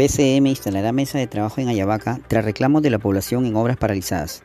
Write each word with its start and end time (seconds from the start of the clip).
PCM 0.00 0.46
instalará 0.46 0.92
mesa 0.92 1.18
de 1.18 1.26
trabajo 1.26 1.60
en 1.60 1.68
Ayabaca 1.68 2.20
tras 2.26 2.42
reclamos 2.42 2.80
de 2.80 2.88
la 2.88 2.98
población 2.98 3.44
en 3.44 3.54
obras 3.54 3.76
paralizadas. 3.76 4.44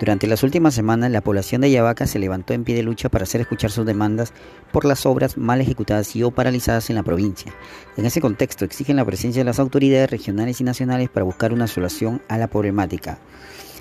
Durante 0.00 0.26
las 0.26 0.42
últimas 0.42 0.74
semanas, 0.74 1.12
la 1.12 1.20
población 1.20 1.60
de 1.60 1.68
Ayabaca 1.68 2.08
se 2.08 2.18
levantó 2.18 2.52
en 2.52 2.64
pie 2.64 2.74
de 2.74 2.82
lucha 2.82 3.08
para 3.08 3.22
hacer 3.22 3.40
escuchar 3.40 3.70
sus 3.70 3.86
demandas 3.86 4.32
por 4.72 4.84
las 4.84 5.06
obras 5.06 5.38
mal 5.38 5.60
ejecutadas 5.60 6.16
y 6.16 6.24
o 6.24 6.32
paralizadas 6.32 6.90
en 6.90 6.96
la 6.96 7.04
provincia. 7.04 7.54
En 7.96 8.06
ese 8.06 8.20
contexto, 8.20 8.64
exigen 8.64 8.96
la 8.96 9.04
presencia 9.04 9.42
de 9.42 9.44
las 9.44 9.60
autoridades 9.60 10.10
regionales 10.10 10.60
y 10.60 10.64
nacionales 10.64 11.10
para 11.10 11.22
buscar 11.22 11.52
una 11.52 11.68
solución 11.68 12.20
a 12.26 12.36
la 12.36 12.48
problemática. 12.48 13.20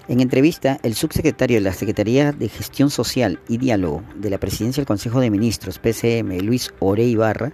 En 0.08 0.20
entrevista, 0.20 0.78
el 0.84 0.94
subsecretario 0.94 1.58
de 1.58 1.62
la 1.62 1.74
Secretaría 1.74 2.32
de 2.32 2.48
Gestión 2.48 2.92
Social 2.92 3.40
y 3.48 3.58
Diálogo 3.58 4.04
de 4.16 4.30
la 4.30 4.40
Presidencia 4.40 4.82
del 4.82 4.88
Consejo 4.88 5.20
de 5.20 5.32
Ministros, 5.32 5.80
PCM, 5.80 6.42
Luis 6.42 6.72
Ore 6.80 7.06
Ibarra, 7.06 7.54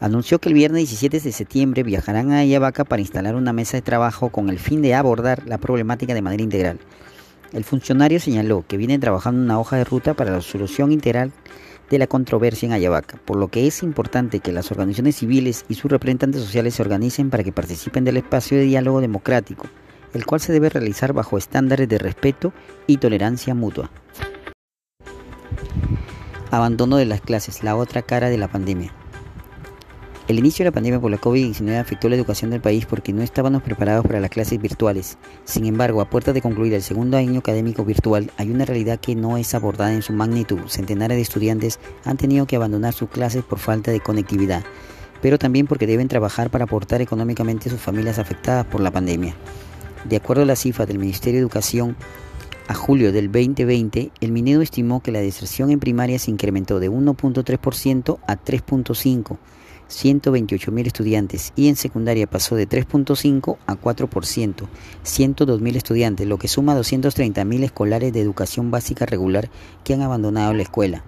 anunció 0.00 0.38
que 0.38 0.48
el 0.48 0.54
viernes 0.54 0.88
17 0.88 1.20
de 1.20 1.32
septiembre 1.32 1.82
viajarán 1.82 2.32
a 2.32 2.38
Ayabaca 2.38 2.84
para 2.84 3.02
instalar 3.02 3.36
una 3.36 3.52
mesa 3.52 3.76
de 3.76 3.82
trabajo 3.82 4.30
con 4.30 4.48
el 4.48 4.58
fin 4.58 4.82
de 4.82 4.94
abordar 4.94 5.46
la 5.46 5.58
problemática 5.58 6.14
de 6.14 6.22
manera 6.22 6.42
integral. 6.42 6.80
El 7.52 7.64
funcionario 7.64 8.18
señaló 8.18 8.64
que 8.66 8.76
vienen 8.76 9.00
trabajando 9.00 9.42
una 9.42 9.60
hoja 9.60 9.76
de 9.76 9.84
ruta 9.84 10.14
para 10.14 10.30
la 10.30 10.40
solución 10.40 10.90
integral 10.90 11.32
de 11.90 11.98
la 11.98 12.06
controversia 12.06 12.66
en 12.66 12.72
Ayabaca, 12.72 13.18
por 13.24 13.36
lo 13.36 13.48
que 13.48 13.66
es 13.66 13.82
importante 13.82 14.40
que 14.40 14.52
las 14.52 14.70
organizaciones 14.70 15.16
civiles 15.16 15.64
y 15.68 15.74
sus 15.74 15.90
representantes 15.90 16.40
sociales 16.42 16.74
se 16.74 16.82
organicen 16.82 17.28
para 17.28 17.42
que 17.42 17.52
participen 17.52 18.04
del 18.04 18.16
espacio 18.16 18.56
de 18.56 18.64
diálogo 18.64 19.00
democrático, 19.00 19.66
el 20.14 20.24
cual 20.24 20.40
se 20.40 20.52
debe 20.52 20.70
realizar 20.70 21.12
bajo 21.12 21.36
estándares 21.36 21.88
de 21.88 21.98
respeto 21.98 22.52
y 22.86 22.98
tolerancia 22.98 23.54
mutua. 23.54 23.90
Abandono 26.52 26.96
de 26.96 27.06
las 27.06 27.20
clases, 27.20 27.62
la 27.62 27.76
otra 27.76 28.02
cara 28.02 28.30
de 28.30 28.38
la 28.38 28.48
pandemia. 28.48 28.94
El 30.28 30.38
inicio 30.38 30.62
de 30.62 30.70
la 30.70 30.74
pandemia 30.74 31.00
por 31.00 31.10
la 31.10 31.20
COVID-19 31.20 31.80
afectó 31.80 32.08
la 32.08 32.14
educación 32.14 32.50
del 32.50 32.60
país 32.60 32.86
porque 32.86 33.12
no 33.12 33.22
estábamos 33.22 33.62
preparados 33.62 34.06
para 34.06 34.20
las 34.20 34.30
clases 34.30 34.60
virtuales. 34.60 35.18
Sin 35.44 35.66
embargo, 35.66 36.00
a 36.00 36.08
puerta 36.08 36.32
de 36.32 36.40
concluir 36.40 36.72
el 36.74 36.82
segundo 36.82 37.16
año 37.16 37.40
académico 37.40 37.84
virtual, 37.84 38.30
hay 38.36 38.50
una 38.50 38.64
realidad 38.64 39.00
que 39.00 39.16
no 39.16 39.36
es 39.38 39.54
abordada 39.54 39.92
en 39.92 40.02
su 40.02 40.12
magnitud. 40.12 40.60
Centenares 40.66 41.16
de 41.16 41.22
estudiantes 41.22 41.80
han 42.04 42.16
tenido 42.16 42.46
que 42.46 42.54
abandonar 42.54 42.92
sus 42.92 43.08
clases 43.08 43.42
por 43.42 43.58
falta 43.58 43.90
de 43.90 44.00
conectividad, 44.00 44.62
pero 45.20 45.38
también 45.38 45.66
porque 45.66 45.88
deben 45.88 46.06
trabajar 46.06 46.48
para 46.50 46.64
aportar 46.64 47.00
económicamente 47.02 47.68
a 47.68 47.72
sus 47.72 47.80
familias 47.80 48.20
afectadas 48.20 48.66
por 48.66 48.80
la 48.80 48.92
pandemia. 48.92 49.34
De 50.08 50.16
acuerdo 50.16 50.44
a 50.44 50.46
la 50.46 50.56
cifra 50.56 50.86
del 50.86 50.98
Ministerio 50.98 51.40
de 51.40 51.42
Educación, 51.42 51.96
a 52.68 52.74
julio 52.74 53.10
del 53.10 53.32
2020, 53.32 54.12
el 54.20 54.30
Minedo 54.30 54.62
estimó 54.62 55.02
que 55.02 55.10
la 55.10 55.20
deserción 55.20 55.70
en 55.70 55.80
primaria 55.80 56.20
se 56.20 56.30
incrementó 56.30 56.78
de 56.78 56.88
1.3% 56.88 58.18
a 58.28 58.36
3.5%. 58.36 59.38
128.000 59.90 60.86
estudiantes 60.86 61.52
y 61.56 61.68
en 61.68 61.76
secundaria 61.76 62.26
pasó 62.26 62.54
de 62.54 62.68
3.5 62.68 63.58
a 63.66 63.74
4%, 63.74 64.68
102.000 65.04 65.76
estudiantes, 65.76 66.26
lo 66.26 66.38
que 66.38 66.48
suma 66.48 66.76
230.000 66.76 67.64
escolares 67.64 68.12
de 68.12 68.20
educación 68.20 68.70
básica 68.70 69.04
regular 69.04 69.50
que 69.84 69.94
han 69.94 70.02
abandonado 70.02 70.54
la 70.54 70.62
escuela. 70.62 71.04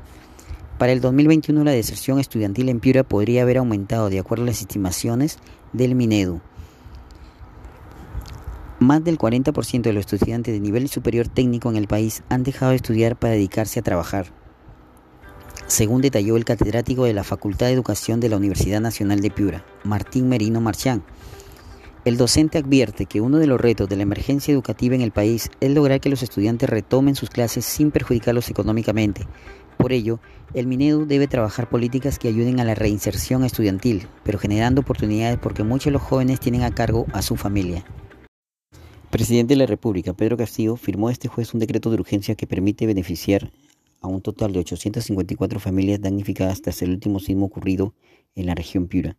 Para 0.78 0.92
el 0.92 1.00
2021 1.00 1.62
la 1.64 1.70
deserción 1.70 2.18
estudiantil 2.18 2.68
en 2.68 2.80
Piura 2.80 3.04
podría 3.04 3.42
haber 3.42 3.58
aumentado 3.58 4.10
de 4.10 4.18
acuerdo 4.18 4.44
a 4.44 4.48
las 4.48 4.60
estimaciones 4.60 5.38
del 5.72 5.94
Minedu. 5.94 6.40
Más 8.80 9.04
del 9.04 9.16
40% 9.16 9.82
de 9.82 9.92
los 9.92 10.12
estudiantes 10.12 10.52
de 10.52 10.58
nivel 10.58 10.88
superior 10.88 11.28
técnico 11.28 11.70
en 11.70 11.76
el 11.76 11.86
país 11.86 12.24
han 12.28 12.42
dejado 12.42 12.70
de 12.70 12.76
estudiar 12.76 13.16
para 13.16 13.34
dedicarse 13.34 13.78
a 13.78 13.84
trabajar 13.84 14.41
según 15.72 16.02
detalló 16.02 16.36
el 16.36 16.44
catedrático 16.44 17.04
de 17.04 17.14
la 17.14 17.24
Facultad 17.24 17.64
de 17.64 17.72
Educación 17.72 18.20
de 18.20 18.28
la 18.28 18.36
Universidad 18.36 18.82
Nacional 18.82 19.20
de 19.20 19.30
Piura, 19.30 19.64
Martín 19.84 20.28
Merino 20.28 20.60
Marchán. 20.60 21.02
El 22.04 22.18
docente 22.18 22.58
advierte 22.58 23.06
que 23.06 23.22
uno 23.22 23.38
de 23.38 23.46
los 23.46 23.58
retos 23.58 23.88
de 23.88 23.96
la 23.96 24.02
emergencia 24.02 24.52
educativa 24.52 24.94
en 24.94 25.00
el 25.00 25.12
país 25.12 25.48
es 25.62 25.70
lograr 25.70 25.98
que 26.00 26.10
los 26.10 26.22
estudiantes 26.22 26.68
retomen 26.68 27.14
sus 27.14 27.30
clases 27.30 27.64
sin 27.64 27.90
perjudicarlos 27.90 28.50
económicamente. 28.50 29.26
Por 29.78 29.94
ello, 29.94 30.20
el 30.52 30.66
Minedu 30.66 31.06
debe 31.06 31.26
trabajar 31.26 31.70
políticas 31.70 32.18
que 32.18 32.28
ayuden 32.28 32.60
a 32.60 32.64
la 32.64 32.74
reinserción 32.74 33.42
estudiantil, 33.42 34.08
pero 34.24 34.38
generando 34.38 34.82
oportunidades 34.82 35.38
porque 35.38 35.62
muchos 35.62 35.86
de 35.86 35.92
los 35.92 36.02
jóvenes 36.02 36.38
tienen 36.38 36.64
a 36.64 36.74
cargo 36.74 37.06
a 37.14 37.22
su 37.22 37.36
familia. 37.36 37.82
presidente 39.08 39.54
de 39.54 39.58
la 39.58 39.66
República, 39.66 40.12
Pedro 40.12 40.36
Castillo, 40.36 40.76
firmó 40.76 41.08
este 41.08 41.28
jueves 41.28 41.54
un 41.54 41.60
decreto 41.60 41.88
de 41.88 41.96
urgencia 41.96 42.34
que 42.34 42.46
permite 42.46 42.86
beneficiar 42.86 43.50
a 44.02 44.08
un 44.08 44.20
total 44.20 44.52
de 44.52 44.58
854 44.58 45.60
familias 45.60 46.00
damnificadas 46.00 46.60
tras 46.60 46.82
el 46.82 46.90
último 46.90 47.20
sismo 47.20 47.46
ocurrido 47.46 47.94
en 48.34 48.46
la 48.46 48.54
región 48.54 48.88
Piura. 48.88 49.16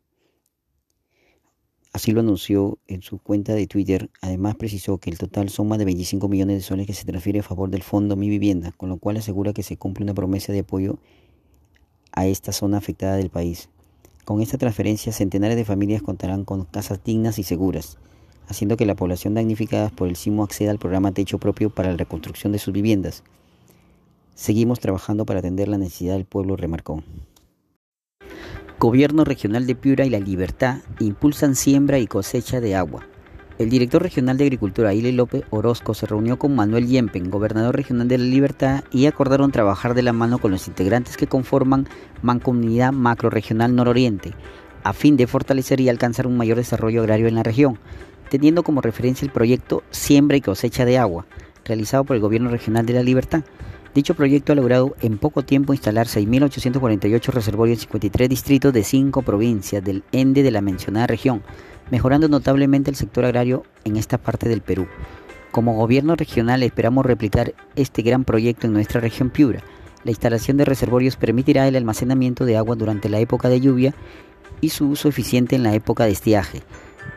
Así 1.94 2.12
lo 2.12 2.22
anunció 2.22 2.80
en 2.88 3.04
su 3.04 3.20
cuenta 3.20 3.54
de 3.54 3.68
Twitter. 3.68 4.10
Además 4.22 4.56
precisó 4.56 4.98
que 4.98 5.12
el 5.12 5.20
total 5.20 5.52
más 5.66 5.78
de 5.78 5.86
25 5.86 6.28
millones 6.28 6.58
de 6.58 6.64
soles 6.64 6.88
que 6.88 6.94
se 6.94 7.06
transfiere 7.06 7.40
a 7.40 7.44
favor 7.44 7.70
del 7.70 7.84
fondo 7.84 8.16
Mi 8.16 8.30
Vivienda, 8.30 8.72
con 8.72 8.90
lo 8.90 8.98
cual 8.98 9.18
asegura 9.18 9.54
que 9.54 9.62
se 9.62 9.78
cumple 9.78 10.04
una 10.04 10.16
promesa 10.16 10.52
de 10.52 10.62
apoyo 10.62 10.98
a 12.12 12.26
esta 12.26 12.52
zona 12.52 12.78
afectada 12.78 13.16
del 13.16 13.30
país. 13.30 13.70
Con 14.26 14.42
esta 14.42 14.58
transferencia, 14.58 15.12
centenares 15.12 15.56
de 15.56 15.66
familias 15.66 16.02
contarán 16.02 16.46
con 16.46 16.66
casas 16.66 17.04
dignas 17.04 17.38
y 17.38 17.44
seguras, 17.44 18.00
haciendo 18.48 18.76
que 18.76 18.88
la 18.88 18.96
población 18.96 19.36
damnificada 19.36 19.90
por 19.90 20.08
el 20.08 20.16
sismo 20.16 20.44
acceda 20.44 20.72
al 20.72 20.80
programa 20.80 21.12
Techo 21.12 21.38
Propio 21.38 21.70
para 21.70 21.92
la 21.92 21.98
reconstrucción 21.98 22.54
de 22.54 22.60
sus 22.60 22.74
viviendas. 22.74 23.24
Seguimos 24.36 24.80
trabajando 24.80 25.26
para 25.26 25.40
atender 25.40 25.68
la 25.68 25.78
necesidad 25.78 26.14
del 26.14 26.26
pueblo, 26.26 26.56
remarcó. 26.56 27.04
Gobierno 28.80 29.24
Regional 29.24 29.68
de 29.68 29.76
Piura 29.76 30.06
y 30.06 30.10
La 30.10 30.20
Libertad 30.20 30.80
impulsan 31.00 31.56
siembra 31.56 32.00
y 32.00 32.08
cosecha 32.08 32.60
de 32.60 32.76
agua. 32.76 33.08
El 33.60 33.70
director 33.70 34.02
regional 34.02 34.38
de 34.38 34.46
Agricultura, 34.46 34.96
Ile 34.96 35.12
López 35.12 35.44
Orozco, 35.52 35.94
se 35.94 36.08
reunió 36.08 36.40
con 36.40 36.56
Manuel 36.56 36.88
Yempen, 36.88 37.30
gobernador 37.30 37.76
regional 37.76 38.08
de 38.08 38.18
La 38.18 38.26
Libertad, 38.26 38.84
y 38.92 39.06
acordaron 39.06 39.52
trabajar 39.52 39.94
de 39.94 40.02
la 40.02 40.12
mano 40.12 40.40
con 40.40 40.50
los 40.50 40.68
integrantes 40.68 41.16
que 41.16 41.28
conforman 41.28 41.88
Mancomunidad 42.24 42.92
Macroregional 42.92 43.76
Nororiente, 43.76 44.34
a 44.84 44.94
fin 44.94 45.16
de 45.16 45.28
fortalecer 45.28 45.80
y 45.80 45.90
alcanzar 45.90 46.26
un 46.26 46.36
mayor 46.36 46.58
desarrollo 46.58 47.02
agrario 47.02 47.28
en 47.28 47.36
la 47.36 47.44
región, 47.44 47.78
teniendo 48.30 48.64
como 48.64 48.82
referencia 48.82 49.26
el 49.26 49.32
proyecto 49.32 49.84
Siembra 49.92 50.36
y 50.36 50.42
cosecha 50.42 50.84
de 50.84 50.98
agua, 50.98 51.28
realizado 51.64 52.04
por 52.04 52.16
el 52.16 52.22
Gobierno 52.22 52.50
Regional 52.50 52.88
de 52.88 52.94
La 52.94 53.04
Libertad 53.04 53.44
Dicho 53.94 54.16
proyecto 54.16 54.54
ha 54.54 54.56
logrado 54.56 54.96
en 55.02 55.20
poco 55.20 55.44
tiempo 55.44 55.72
instalar 55.72 56.08
6.848 56.08 57.28
reservorios 57.28 57.78
en 57.78 57.82
53 57.82 58.28
distritos 58.28 58.74
de 58.74 58.84
5 58.84 59.22
provincias 59.22 59.84
del 59.84 60.04
ENDE 60.12 60.42
de 60.42 60.50
la 60.50 60.62
mencionada 60.62 61.06
región, 61.06 61.44
mejorando 61.92 62.28
notablemente 62.28 62.90
el 62.90 62.96
sector 62.96 63.26
agrario 63.26 63.64
en 63.84 63.98
esta 63.98 64.18
parte 64.18 64.50
del 64.50 64.62
Perú. 64.62 64.88
Como 65.52 65.76
gobierno 65.76 66.16
regional 66.16 66.64
esperamos 66.64 67.06
replicar 67.06 67.54
este 67.76 68.02
gran 68.02 68.24
proyecto 68.24 68.66
en 68.66 68.74
nuestra 68.74 69.00
región 69.00 69.30
Piura. 69.30 69.62
La 70.04 70.10
instalación 70.10 70.58
de 70.58 70.66
reservorios 70.66 71.16
permitirá 71.16 71.68
el 71.68 71.76
almacenamiento 71.76 72.46
de 72.46 72.58
agua 72.58 72.76
durante 72.76 73.10
la 73.10 73.20
época 73.20 73.48
de 73.48 73.62
lluvia 73.62 73.94
y 74.60 74.70
su 74.70 74.90
uso 74.90 75.08
eficiente 75.08 75.56
en 75.56 75.62
la 75.62 75.76
época 75.76 76.06
de 76.06 76.12
estiaje. 76.12 76.64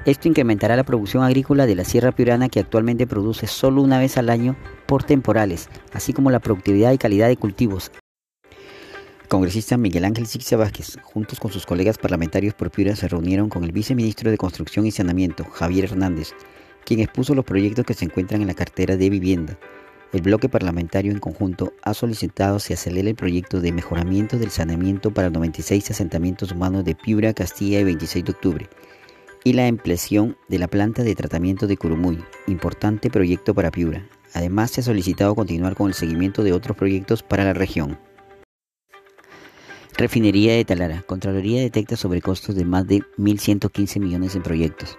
Esto 0.07 0.29
incrementará 0.29 0.77
la 0.77 0.85
producción 0.85 1.25
agrícola 1.25 1.67
de 1.67 1.75
la 1.75 1.85
Sierra 1.85 2.13
Piurana 2.13 2.49
que 2.49 2.61
actualmente 2.61 3.09
produce 3.09 3.49
solo 3.49 3.83
una 3.83 3.99
vez 3.99 4.17
al 4.17 4.31
año 4.31 4.55
por 4.87 5.03
temporales, 5.03 5.69
así 5.93 6.13
como 6.13 6.31
la 6.31 6.39
productividad 6.39 6.93
y 6.93 6.99
calidad 6.99 7.27
de 7.27 7.37
cultivos. 7.37 7.91
congresista 9.29 9.77
Miguel 9.77 10.05
Ángel 10.05 10.29
Sixia 10.29 10.57
Vázquez, 10.57 10.97
juntos 11.03 11.41
con 11.41 11.51
sus 11.51 11.67
colegas 11.67 11.99
parlamentarios 11.99 12.55
por 12.55 12.71
Piura, 12.71 12.95
se 12.95 13.09
reunieron 13.09 13.49
con 13.49 13.65
el 13.65 13.73
viceministro 13.73 14.31
de 14.31 14.39
Construcción 14.39 14.87
y 14.87 14.93
Saneamiento, 14.93 15.45
Javier 15.45 15.87
Hernández, 15.87 16.35
quien 16.85 17.01
expuso 17.01 17.35
los 17.35 17.45
proyectos 17.45 17.85
que 17.85 17.95
se 17.95 18.05
encuentran 18.05 18.43
en 18.43 18.47
la 18.47 18.55
cartera 18.55 18.97
de 18.97 19.11
vivienda. 19.11 19.59
El 20.13 20.23
bloque 20.23 20.49
parlamentario 20.49 21.11
en 21.11 21.19
conjunto 21.19 21.73
ha 21.83 21.95
solicitado 21.95 22.61
se 22.61 22.75
acelere 22.75 23.11
el 23.11 23.17
proyecto 23.17 23.61
de 23.61 23.73
mejoramiento 23.73 24.39
del 24.39 24.51
saneamiento 24.51 25.13
para 25.13 25.31
96 25.31 25.91
asentamientos 25.91 26.53
humanos 26.53 26.85
de 26.85 26.95
Piura, 26.95 27.35
Castilla 27.35 27.81
y 27.81 27.85
26 27.85 28.25
de 28.25 28.31
octubre 28.31 28.69
y 29.47 29.53
la 29.53 29.69
ampliación 29.69 30.37
de 30.49 30.59
la 30.59 30.67
planta 30.67 31.05
de 31.05 31.15
tratamiento 31.15 31.69
de 31.69 31.77
Curumuy, 31.77 32.19
importante 32.49 33.11
proyecto 33.11 33.55
para 33.55 33.71
Piura. 33.71 34.05
Además, 34.35 34.73
se 34.73 34.81
ha 34.81 34.83
solicitado 34.83 35.37
continuar 35.37 35.77
con 35.77 35.87
el 35.87 35.95
seguimiento 35.95 36.43
de 36.43 36.53
otros 36.53 36.77
proyectos 36.77 37.23
para 37.23 37.45
la 37.45 37.53
región. 37.53 37.97
Refinería 39.97 40.55
de 40.55 40.65
Talara. 40.65 41.05
Contraloría 41.07 41.61
detecta 41.61 41.95
sobrecostos 41.95 42.57
de 42.57 42.65
más 42.65 42.89
de 42.89 43.03
1.115 43.19 44.01
millones 44.01 44.35
en 44.35 44.43
proyectos. 44.43 44.99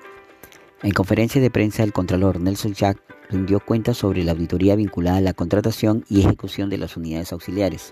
En 0.82 0.94
conferencia 0.94 1.42
de 1.42 1.52
prensa, 1.52 1.84
el 1.84 1.92
Contralor 1.92 2.40
Nelson 2.40 2.74
Jack 2.74 3.04
rindió 3.30 3.60
cuentas 3.60 3.98
sobre 3.98 4.24
la 4.24 4.32
auditoría 4.32 4.78
vinculada 4.78 5.18
a 5.18 5.22
la 5.22 5.34
contratación 5.34 6.06
y 6.08 6.22
ejecución 6.22 6.70
de 6.70 6.78
las 6.78 6.96
unidades 6.96 7.34
auxiliares. 7.34 7.92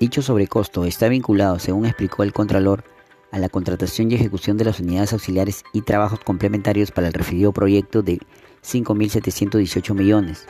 Dicho 0.00 0.22
sobrecosto 0.22 0.86
está 0.86 1.06
vinculado, 1.08 1.60
según 1.60 1.86
explicó 1.86 2.24
el 2.24 2.32
Contralor, 2.32 2.82
a 3.32 3.38
la 3.38 3.48
contratación 3.48 4.12
y 4.12 4.14
ejecución 4.14 4.56
de 4.56 4.66
las 4.66 4.78
unidades 4.78 5.12
auxiliares 5.12 5.64
y 5.72 5.82
trabajos 5.82 6.20
complementarios 6.20 6.92
para 6.92 7.08
el 7.08 7.14
referido 7.14 7.52
proyecto 7.52 8.02
de 8.02 8.20
5.718 8.62 9.94
millones. 9.94 10.46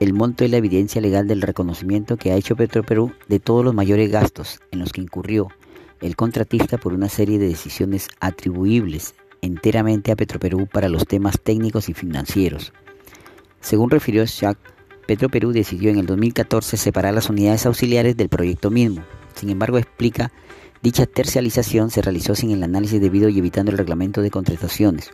El 0.00 0.14
monto 0.14 0.44
es 0.44 0.50
la 0.50 0.56
evidencia 0.56 1.00
legal 1.00 1.26
del 1.26 1.42
reconocimiento 1.42 2.16
que 2.16 2.32
ha 2.32 2.36
hecho 2.36 2.56
Petroperú 2.56 3.12
de 3.28 3.40
todos 3.40 3.64
los 3.64 3.74
mayores 3.74 4.10
gastos 4.10 4.60
en 4.70 4.78
los 4.78 4.92
que 4.92 5.00
incurrió 5.00 5.48
el 6.00 6.14
contratista 6.14 6.78
por 6.78 6.94
una 6.94 7.08
serie 7.08 7.38
de 7.38 7.48
decisiones 7.48 8.08
atribuibles 8.20 9.14
enteramente 9.40 10.12
a 10.12 10.16
Petroperú 10.16 10.66
para 10.66 10.88
los 10.88 11.06
temas 11.06 11.40
técnicos 11.40 11.88
y 11.88 11.94
financieros. 11.94 12.72
Según 13.60 13.90
refirió 13.90 14.24
Schack, 14.24 14.58
Petroperú 15.06 15.52
decidió 15.52 15.90
en 15.90 15.98
el 15.98 16.06
2014 16.06 16.76
separar 16.76 17.14
las 17.14 17.30
unidades 17.30 17.66
auxiliares 17.66 18.16
del 18.16 18.28
proyecto 18.28 18.70
mismo. 18.70 19.02
Sin 19.34 19.50
embargo, 19.50 19.78
explica, 19.78 20.30
dicha 20.82 21.06
tercialización 21.06 21.90
se 21.90 22.02
realizó 22.02 22.34
sin 22.34 22.50
el 22.50 22.62
análisis 22.62 23.00
debido 23.00 23.28
y 23.28 23.38
evitando 23.38 23.70
el 23.70 23.78
reglamento 23.78 24.22
de 24.22 24.30
contrataciones. 24.30 25.12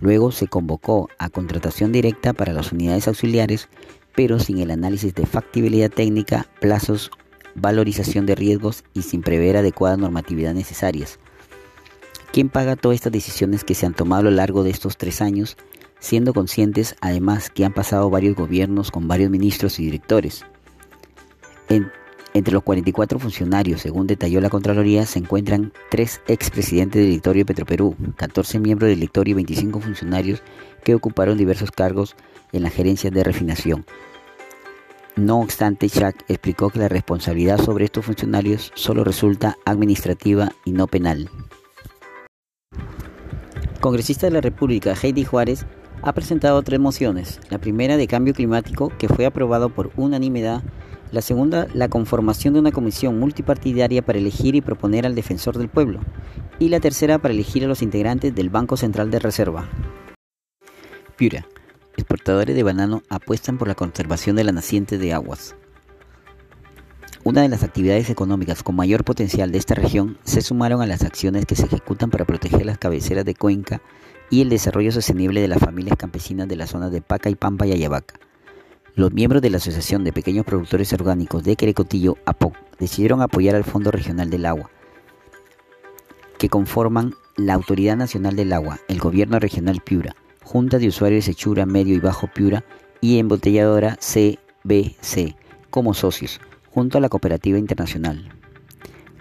Luego 0.00 0.32
se 0.32 0.48
convocó 0.48 1.08
a 1.18 1.28
contratación 1.28 1.92
directa 1.92 2.32
para 2.32 2.52
las 2.52 2.72
unidades 2.72 3.08
auxiliares, 3.08 3.68
pero 4.14 4.38
sin 4.38 4.58
el 4.58 4.70
análisis 4.70 5.14
de 5.14 5.26
factibilidad 5.26 5.90
técnica, 5.90 6.46
plazos, 6.60 7.10
valorización 7.54 8.26
de 8.26 8.34
riesgos 8.34 8.84
y 8.94 9.02
sin 9.02 9.22
prever 9.22 9.56
adecuada 9.56 9.96
normatividad 9.96 10.54
necesarias. 10.54 11.18
¿Quién 12.32 12.48
paga 12.48 12.76
todas 12.76 12.96
estas 12.96 13.12
decisiones 13.12 13.62
que 13.62 13.74
se 13.74 13.86
han 13.86 13.94
tomado 13.94 14.20
a 14.20 14.24
lo 14.24 14.30
largo 14.30 14.64
de 14.64 14.70
estos 14.70 14.96
tres 14.96 15.20
años, 15.20 15.56
siendo 16.00 16.32
conscientes 16.32 16.96
además 17.00 17.50
que 17.50 17.64
han 17.64 17.74
pasado 17.74 18.10
varios 18.10 18.34
gobiernos 18.34 18.90
con 18.90 19.06
varios 19.06 19.30
ministros 19.30 19.78
y 19.78 19.84
directores? 19.84 20.44
Entre 22.34 22.54
los 22.54 22.62
44 22.62 23.18
funcionarios, 23.18 23.82
según 23.82 24.06
detalló 24.06 24.40
la 24.40 24.50
Contraloría, 24.50 25.06
se 25.06 25.18
encuentran 25.18 25.72
tres 25.90 26.20
expresidentes 26.28 27.00
del 27.00 27.10
directorio 27.10 27.46
Petroperú, 27.46 27.96
14 28.16 28.58
miembros 28.58 28.88
del 28.88 29.00
directorio 29.00 29.32
y 29.32 29.34
25 29.34 29.80
funcionarios 29.80 30.42
que 30.84 30.94
ocuparon 30.94 31.36
diversos 31.36 31.70
cargos 31.70 32.16
en 32.52 32.62
la 32.62 32.70
gerencia 32.70 33.10
de 33.10 33.24
refinación. 33.24 33.84
No 35.14 35.40
obstante, 35.40 35.90
Chuck 35.90 36.16
explicó 36.28 36.70
que 36.70 36.78
la 36.78 36.88
responsabilidad 36.88 37.58
sobre 37.58 37.84
estos 37.84 38.06
funcionarios 38.06 38.72
solo 38.74 39.04
resulta 39.04 39.58
administrativa 39.66 40.52
y 40.64 40.72
no 40.72 40.86
penal. 40.86 41.28
Congresista 43.80 44.26
de 44.26 44.32
la 44.32 44.40
República, 44.40 44.94
Heidi 44.94 45.24
Juárez, 45.24 45.66
ha 46.02 46.12
presentado 46.12 46.62
tres 46.62 46.80
mociones. 46.80 47.40
La 47.50 47.58
primera 47.58 47.96
de 47.96 48.06
cambio 48.06 48.32
climático, 48.32 48.90
que 48.96 49.08
fue 49.08 49.26
aprobado 49.26 49.68
por 49.68 49.90
unanimidad. 49.96 50.62
La 51.12 51.20
segunda, 51.20 51.68
la 51.74 51.88
conformación 51.88 52.54
de 52.54 52.60
una 52.60 52.72
comisión 52.72 53.20
multipartidaria 53.20 54.00
para 54.00 54.18
elegir 54.18 54.54
y 54.54 54.62
proponer 54.62 55.04
al 55.04 55.14
defensor 55.14 55.58
del 55.58 55.68
pueblo. 55.68 56.00
Y 56.58 56.70
la 56.70 56.80
tercera, 56.80 57.18
para 57.18 57.34
elegir 57.34 57.64
a 57.64 57.68
los 57.68 57.82
integrantes 57.82 58.34
del 58.34 58.48
Banco 58.48 58.78
Central 58.78 59.10
de 59.10 59.18
Reserva. 59.18 59.68
Piura. 61.16 61.46
Exportadores 61.98 62.56
de 62.56 62.62
banano 62.62 63.02
apuestan 63.10 63.58
por 63.58 63.68
la 63.68 63.74
conservación 63.74 64.36
de 64.36 64.44
la 64.44 64.52
naciente 64.52 64.96
de 64.96 65.12
aguas. 65.12 65.54
Una 67.24 67.42
de 67.42 67.50
las 67.50 67.62
actividades 67.62 68.08
económicas 68.08 68.62
con 68.62 68.74
mayor 68.74 69.04
potencial 69.04 69.52
de 69.52 69.58
esta 69.58 69.74
región 69.74 70.16
se 70.24 70.40
sumaron 70.40 70.80
a 70.80 70.86
las 70.86 71.02
acciones 71.02 71.44
que 71.44 71.56
se 71.56 71.66
ejecutan 71.66 72.08
para 72.08 72.24
proteger 72.24 72.64
las 72.64 72.78
cabeceras 72.78 73.26
de 73.26 73.34
Cuenca 73.34 73.82
y 74.30 74.40
el 74.40 74.48
desarrollo 74.48 74.90
sostenible 74.90 75.42
de 75.42 75.48
las 75.48 75.60
familias 75.60 75.98
campesinas 75.98 76.48
de 76.48 76.56
la 76.56 76.66
zona 76.66 76.88
de 76.88 77.02
Paca 77.02 77.28
y 77.28 77.34
Pampa 77.34 77.66
y 77.66 77.72
Ayabaca. 77.72 78.14
Los 78.94 79.10
miembros 79.10 79.40
de 79.40 79.48
la 79.48 79.56
Asociación 79.56 80.04
de 80.04 80.12
Pequeños 80.12 80.44
Productores 80.44 80.92
Orgánicos 80.92 81.44
de 81.44 81.56
Querecotillo, 81.56 82.18
APOC, 82.26 82.54
decidieron 82.78 83.22
apoyar 83.22 83.54
al 83.54 83.64
Fondo 83.64 83.90
Regional 83.90 84.28
del 84.28 84.44
Agua, 84.44 84.70
que 86.36 86.50
conforman 86.50 87.14
la 87.36 87.54
Autoridad 87.54 87.96
Nacional 87.96 88.36
del 88.36 88.52
Agua, 88.52 88.80
el 88.88 88.98
Gobierno 88.98 89.38
Regional 89.38 89.80
Piura, 89.82 90.14
Junta 90.44 90.78
de 90.78 90.88
Usuarios 90.88 91.24
de 91.24 91.32
Sechura, 91.32 91.64
Medio 91.64 91.94
y 91.94 92.00
Bajo 92.00 92.26
Piura 92.26 92.64
y 93.00 93.18
Embotelladora 93.18 93.96
CBC 93.96 95.36
como 95.70 95.94
socios, 95.94 96.38
junto 96.70 96.98
a 96.98 97.00
la 97.00 97.08
Cooperativa 97.08 97.58
Internacional. 97.58 98.28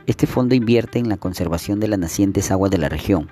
Este 0.06 0.28
fondo 0.28 0.54
invierte 0.54 1.00
en 1.00 1.08
la 1.08 1.16
conservación 1.16 1.80
de 1.80 1.88
las 1.88 2.00
nacientes 2.00 2.52
aguas 2.52 2.72
de 2.72 2.78
la 2.78 2.90
región. 2.90 3.30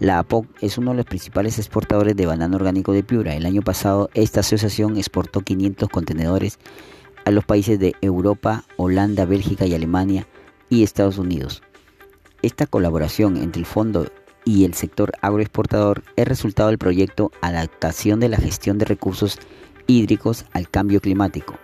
La 0.00 0.18
APOC 0.18 0.46
es 0.60 0.76
uno 0.76 0.90
de 0.90 0.98
los 0.98 1.06
principales 1.06 1.58
exportadores 1.58 2.16
de 2.16 2.26
banano 2.26 2.56
orgánico 2.56 2.92
de 2.92 3.04
Piura. 3.04 3.34
El 3.34 3.46
año 3.46 3.62
pasado 3.62 4.10
esta 4.14 4.40
asociación 4.40 4.96
exportó 4.96 5.40
500 5.40 5.88
contenedores 5.88 6.58
a 7.24 7.30
los 7.30 7.44
países 7.44 7.78
de 7.78 7.94
Europa, 8.00 8.64
Holanda, 8.76 9.24
Bélgica 9.24 9.66
y 9.66 9.74
Alemania 9.74 10.26
y 10.68 10.82
Estados 10.82 11.18
Unidos. 11.18 11.62
Esta 12.42 12.66
colaboración 12.66 13.36
entre 13.36 13.60
el 13.60 13.66
fondo 13.66 14.06
y 14.44 14.64
el 14.64 14.74
sector 14.74 15.12
agroexportador 15.22 16.02
es 16.16 16.28
resultado 16.28 16.68
del 16.68 16.78
proyecto 16.78 17.30
Adaptación 17.40 18.20
de 18.20 18.28
la 18.28 18.36
gestión 18.36 18.78
de 18.78 18.84
recursos 18.84 19.38
hídricos 19.86 20.44
al 20.52 20.68
cambio 20.68 21.00
climático. 21.00 21.54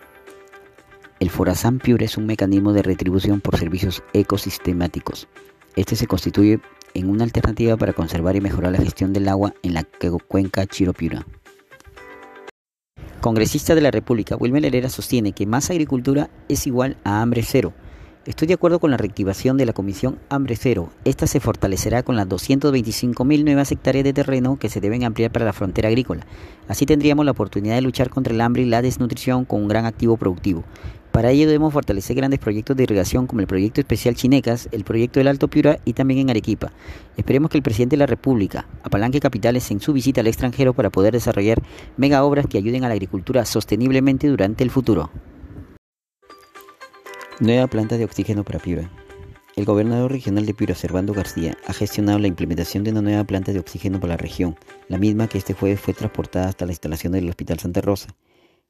El 1.18 1.30
Forazán 1.30 1.78
Pure 1.78 2.06
es 2.06 2.16
un 2.16 2.26
mecanismo 2.26 2.72
de 2.72 2.82
retribución 2.82 3.42
por 3.42 3.58
servicios 3.58 4.02
ecosistemáticos. 4.14 5.28
Este 5.76 5.96
se 5.96 6.06
constituye 6.06 6.60
en 6.94 7.08
una 7.08 7.24
alternativa 7.24 7.76
para 7.76 7.92
conservar 7.92 8.36
y 8.36 8.40
mejorar 8.40 8.72
la 8.72 8.78
gestión 8.78 9.12
del 9.12 9.28
agua 9.28 9.54
en 9.62 9.74
la 9.74 9.84
cuenca 10.26 10.66
Chiro-Piura. 10.66 11.26
Congresista 13.20 13.74
de 13.74 13.82
la 13.82 13.90
República, 13.90 14.36
Wilmer 14.36 14.64
Herrera 14.64 14.88
sostiene 14.88 15.32
que 15.32 15.46
más 15.46 15.70
agricultura 15.70 16.30
es 16.48 16.66
igual 16.66 16.96
a 17.04 17.20
hambre 17.20 17.42
cero 17.42 17.72
Estoy 18.26 18.48
de 18.48 18.54
acuerdo 18.54 18.80
con 18.80 18.90
la 18.90 18.98
reactivación 18.98 19.56
de 19.56 19.64
la 19.64 19.72
Comisión 19.72 20.18
Hambre 20.28 20.54
Cero. 20.54 20.90
Esta 21.06 21.26
se 21.26 21.40
fortalecerá 21.40 22.02
con 22.02 22.16
las 22.16 22.28
225.000 22.28 23.44
nuevas 23.44 23.72
hectáreas 23.72 24.04
de 24.04 24.12
terreno 24.12 24.58
que 24.58 24.68
se 24.68 24.82
deben 24.82 25.04
ampliar 25.04 25.32
para 25.32 25.46
la 25.46 25.54
frontera 25.54 25.88
agrícola. 25.88 26.26
Así 26.68 26.84
tendríamos 26.84 27.24
la 27.24 27.30
oportunidad 27.30 27.76
de 27.76 27.80
luchar 27.80 28.10
contra 28.10 28.34
el 28.34 28.42
hambre 28.42 28.60
y 28.60 28.66
la 28.66 28.82
desnutrición 28.82 29.46
con 29.46 29.62
un 29.62 29.68
gran 29.68 29.86
activo 29.86 30.18
productivo. 30.18 30.64
Para 31.12 31.30
ello 31.30 31.46
debemos 31.46 31.72
fortalecer 31.72 32.14
grandes 32.14 32.40
proyectos 32.40 32.76
de 32.76 32.82
irrigación 32.82 33.26
como 33.26 33.40
el 33.40 33.46
proyecto 33.46 33.80
especial 33.80 34.14
Chinecas, 34.14 34.68
el 34.70 34.84
proyecto 34.84 35.18
del 35.18 35.28
Alto 35.28 35.48
Piura 35.48 35.78
y 35.86 35.94
también 35.94 36.20
en 36.20 36.28
Arequipa. 36.28 36.72
Esperemos 37.16 37.50
que 37.50 37.56
el 37.56 37.62
presidente 37.62 37.94
de 37.94 38.00
la 38.00 38.06
República 38.06 38.66
apalanque 38.82 39.20
capitales 39.20 39.70
en 39.70 39.80
su 39.80 39.94
visita 39.94 40.20
al 40.20 40.26
extranjero 40.26 40.74
para 40.74 40.90
poder 40.90 41.14
desarrollar 41.14 41.62
mega 41.96 42.22
obras 42.22 42.46
que 42.46 42.58
ayuden 42.58 42.84
a 42.84 42.88
la 42.88 42.94
agricultura 42.94 43.46
sosteniblemente 43.46 44.28
durante 44.28 44.62
el 44.62 44.70
futuro. 44.70 45.10
Nueva 47.40 47.68
planta 47.68 47.96
de 47.96 48.04
oxígeno 48.04 48.44
para 48.44 48.58
Piura. 48.58 48.90
El 49.56 49.64
gobernador 49.64 50.12
regional 50.12 50.44
de 50.44 50.52
Piura, 50.52 50.74
Servando 50.74 51.14
García, 51.14 51.56
ha 51.66 51.72
gestionado 51.72 52.18
la 52.18 52.26
implementación 52.26 52.84
de 52.84 52.90
una 52.90 53.00
nueva 53.00 53.24
planta 53.24 53.50
de 53.50 53.58
oxígeno 53.58 53.98
para 53.98 54.12
la 54.12 54.16
región, 54.18 54.56
la 54.88 54.98
misma 54.98 55.26
que 55.26 55.38
este 55.38 55.54
jueves 55.54 55.80
fue 55.80 55.94
transportada 55.94 56.50
hasta 56.50 56.66
la 56.66 56.72
instalación 56.72 57.14
del 57.14 57.30
Hospital 57.30 57.58
Santa 57.58 57.80
Rosa. 57.80 58.14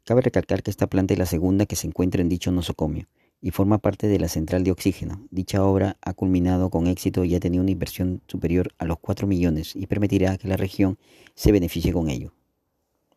Cabe 0.04 0.20
recalcar 0.20 0.62
que 0.62 0.70
esta 0.70 0.86
planta 0.86 1.14
es 1.14 1.18
la 1.18 1.26
segunda 1.26 1.66
que 1.66 1.74
se 1.74 1.88
encuentra 1.88 2.22
en 2.22 2.28
dicho 2.28 2.52
nosocomio 2.52 3.08
y 3.40 3.50
forma 3.50 3.78
parte 3.78 4.06
de 4.06 4.20
la 4.20 4.28
central 4.28 4.62
de 4.62 4.70
oxígeno. 4.70 5.26
Dicha 5.32 5.64
obra 5.64 5.96
ha 6.00 6.14
culminado 6.14 6.70
con 6.70 6.86
éxito 6.86 7.24
y 7.24 7.34
ha 7.34 7.40
tenido 7.40 7.64
una 7.64 7.72
inversión 7.72 8.22
superior 8.28 8.72
a 8.78 8.84
los 8.84 9.00
4 9.00 9.26
millones 9.26 9.74
y 9.74 9.88
permitirá 9.88 10.38
que 10.38 10.46
la 10.46 10.56
región 10.56 10.96
se 11.34 11.50
beneficie 11.50 11.92
con 11.92 12.08
ello. 12.08 12.34